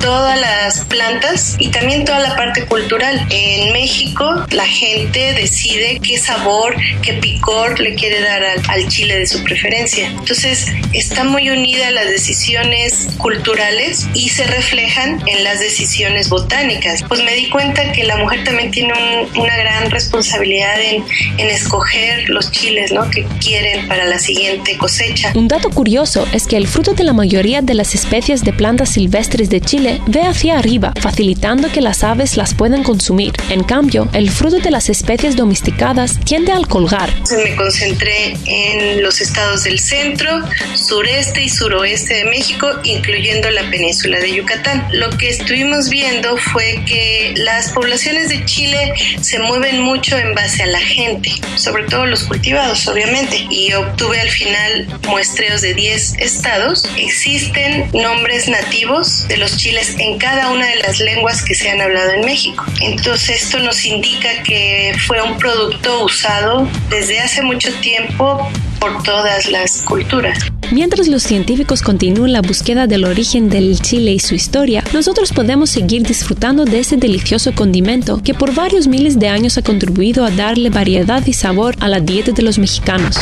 todas 0.00 0.38
las 0.38 0.84
plantas 0.84 1.56
y 1.58 1.68
también 1.68 2.04
toda 2.04 2.18
la 2.18 2.36
parte 2.36 2.66
cultural. 2.66 3.26
En 3.30 3.72
México 3.72 4.44
la 4.50 4.66
gente 4.66 5.32
decide 5.32 6.00
qué 6.02 6.18
sabor, 6.24 6.76
qué 7.02 7.14
picor 7.14 7.78
le 7.80 7.94
quiere 7.94 8.20
dar 8.20 8.42
al, 8.42 8.62
al, 8.68 8.88
chile 8.88 9.18
de 9.18 9.26
su 9.26 9.42
preferencia. 9.42 10.08
Entonces 10.08 10.66
está 10.92 11.24
muy 11.24 11.50
unida 11.50 11.90
las 11.90 12.08
decisiones 12.08 13.08
culturales 13.18 14.06
y 14.14 14.28
se 14.28 14.44
reflejan 14.46 15.22
en 15.26 15.44
las 15.44 15.60
decisiones 15.60 16.28
botánicas. 16.28 17.02
Pues 17.08 17.22
me 17.24 17.34
di 17.34 17.48
cuenta 17.50 17.92
que 17.92 18.04
la 18.04 18.16
mujer 18.16 18.44
también 18.44 18.70
tiene 18.70 18.92
un, 18.92 19.40
una 19.40 19.56
gran 19.56 19.90
responsabilidad 19.90 20.80
en, 20.80 21.04
en 21.38 21.46
escoger 21.48 22.28
los 22.28 22.50
chiles 22.50 22.92
¿no? 22.92 23.10
que 23.10 23.24
quieren 23.40 23.86
para 23.88 24.04
la 24.04 24.18
siguiente 24.18 24.76
cosecha. 24.78 25.32
Un 25.34 25.48
dato 25.48 25.70
curioso 25.70 26.26
es 26.32 26.46
que 26.46 26.56
el 26.56 26.66
fruto 26.66 26.94
de 26.94 27.04
la 27.04 27.12
mayoría 27.12 27.62
de 27.62 27.74
las 27.74 27.94
especies 27.94 28.44
de 28.44 28.52
plantas 28.52 28.90
silvestres 28.90 29.50
de 29.50 29.60
Chile 29.60 30.00
ve 30.06 30.22
hacia 30.22 30.58
arriba, 30.58 30.92
facilitando 31.00 31.70
que 31.70 31.80
las 31.80 32.04
aves 32.04 32.36
las 32.36 32.54
puedan 32.54 32.82
consumir. 32.82 33.32
En 33.50 33.62
cambio, 33.62 34.08
el 34.12 34.30
fruto 34.30 34.58
de 34.58 34.70
las 34.70 34.88
especies 34.88 35.36
domesticadas 35.36 36.13
tiende 36.24 36.52
al 36.52 36.66
colgar. 36.66 37.12
Me 37.44 37.56
concentré 37.56 38.36
en 38.46 39.02
los 39.02 39.20
estados 39.20 39.64
del 39.64 39.78
centro, 39.78 40.42
sureste 40.74 41.42
y 41.42 41.48
suroeste 41.48 42.14
de 42.14 42.24
México, 42.24 42.68
incluyendo 42.84 43.50
la 43.50 43.68
península 43.70 44.18
de 44.18 44.34
Yucatán. 44.34 44.88
Lo 44.92 45.10
que 45.10 45.28
estuvimos 45.28 45.88
viendo 45.88 46.36
fue 46.36 46.82
que 46.86 47.34
las 47.36 47.70
poblaciones 47.70 48.28
de 48.28 48.44
Chile 48.44 48.92
se 49.20 49.38
mueven 49.38 49.80
mucho 49.80 50.16
en 50.16 50.34
base 50.34 50.62
a 50.62 50.66
la 50.66 50.80
gente, 50.80 51.30
sobre 51.56 51.84
todo 51.84 52.06
los 52.06 52.24
cultivados, 52.24 52.86
obviamente, 52.86 53.46
y 53.50 53.72
obtuve 53.72 54.20
al 54.20 54.30
final 54.30 54.86
muestreos 55.08 55.60
de 55.60 55.74
10 55.74 56.14
estados. 56.18 56.88
Existen 56.96 57.90
nombres 57.92 58.48
nativos 58.48 59.26
de 59.28 59.36
los 59.36 59.56
chiles 59.56 59.94
en 59.98 60.18
cada 60.18 60.50
una 60.50 60.66
de 60.66 60.76
las 60.76 61.00
lenguas 61.00 61.42
que 61.42 61.54
se 61.54 61.70
han 61.70 61.80
hablado 61.80 62.12
en 62.12 62.24
México. 62.24 62.64
Entonces 62.80 63.42
esto 63.42 63.58
nos 63.58 63.84
indica 63.84 64.42
que 64.42 64.94
fue 65.06 65.20
un 65.22 65.38
producto 65.38 66.03
usado 66.04 66.68
desde 66.90 67.20
hace 67.20 67.42
mucho 67.42 67.72
tiempo 67.80 68.48
por 68.78 69.02
todas 69.02 69.50
las 69.50 69.82
culturas. 69.82 70.38
Mientras 70.72 71.08
los 71.08 71.22
científicos 71.22 71.82
continúan 71.82 72.32
la 72.32 72.42
búsqueda 72.42 72.86
del 72.86 73.04
origen 73.04 73.48
del 73.48 73.80
chile 73.80 74.12
y 74.12 74.18
su 74.18 74.34
historia, 74.34 74.82
nosotros 74.92 75.32
podemos 75.32 75.70
seguir 75.70 76.02
disfrutando 76.02 76.64
de 76.64 76.80
ese 76.80 76.96
delicioso 76.96 77.54
condimento 77.54 78.20
que 78.22 78.34
por 78.34 78.54
varios 78.54 78.86
miles 78.86 79.18
de 79.18 79.28
años 79.28 79.56
ha 79.58 79.62
contribuido 79.62 80.24
a 80.24 80.30
darle 80.30 80.70
variedad 80.70 81.24
y 81.26 81.32
sabor 81.32 81.76
a 81.80 81.88
la 81.88 82.00
dieta 82.00 82.32
de 82.32 82.42
los 82.42 82.58
mexicanos. 82.58 83.18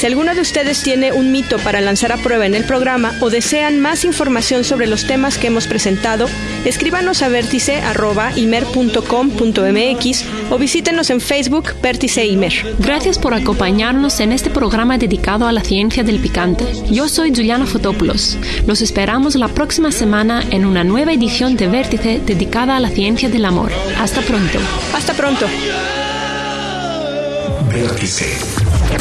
Si 0.00 0.06
alguno 0.06 0.34
de 0.34 0.40
ustedes 0.40 0.82
tiene 0.82 1.12
un 1.12 1.30
mito 1.30 1.58
para 1.58 1.82
lanzar 1.82 2.10
a 2.10 2.16
prueba 2.16 2.46
en 2.46 2.54
el 2.54 2.64
programa 2.64 3.12
o 3.20 3.28
desean 3.28 3.80
más 3.80 4.06
información 4.06 4.64
sobre 4.64 4.86
los 4.86 5.06
temas 5.06 5.36
que 5.36 5.48
hemos 5.48 5.66
presentado, 5.66 6.26
escríbanos 6.64 7.20
a 7.20 7.28
vértice.imer.com.mx 7.28 10.24
o 10.48 10.56
visítenos 10.56 11.10
en 11.10 11.20
Facebook 11.20 11.74
Vértice 11.82 12.24
Imer. 12.24 12.76
Gracias 12.78 13.18
por 13.18 13.34
acompañarnos 13.34 14.20
en 14.20 14.32
este 14.32 14.48
programa 14.48 14.96
dedicado 14.96 15.46
a 15.46 15.52
la 15.52 15.60
ciencia 15.60 16.02
del 16.02 16.18
picante. 16.18 16.64
Yo 16.90 17.06
soy 17.06 17.34
Juliana 17.34 17.66
Fotopoulos. 17.66 18.38
Los 18.66 18.80
esperamos 18.80 19.34
la 19.34 19.48
próxima 19.48 19.92
semana 19.92 20.42
en 20.50 20.64
una 20.64 20.82
nueva 20.82 21.12
edición 21.12 21.58
de 21.58 21.68
Vértice 21.68 22.22
dedicada 22.24 22.78
a 22.78 22.80
la 22.80 22.88
ciencia 22.88 23.28
del 23.28 23.44
amor. 23.44 23.70
Hasta 23.98 24.22
pronto. 24.22 24.58
Hasta 24.94 25.12
pronto. 25.12 25.46
Vértice. 27.70 28.59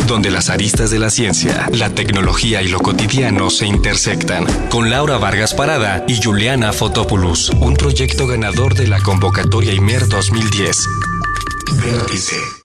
Donde 0.09 0.31
las 0.31 0.49
aristas 0.49 0.89
de 0.89 0.97
la 0.97 1.11
ciencia, 1.11 1.69
la 1.71 1.91
tecnología 1.91 2.63
y 2.63 2.67
lo 2.67 2.79
cotidiano 2.79 3.51
se 3.51 3.67
intersectan. 3.67 4.47
Con 4.69 4.89
Laura 4.89 5.19
Vargas 5.19 5.53
Parada 5.53 6.03
y 6.07 6.19
Juliana 6.19 6.73
Fotopoulos. 6.73 7.51
Un 7.51 7.75
proyecto 7.75 8.25
ganador 8.25 8.73
de 8.73 8.87
la 8.87 8.99
convocatoria 9.01 9.71
IMER 9.71 10.07
2010. 10.07 10.87
Vértice. 11.83 12.58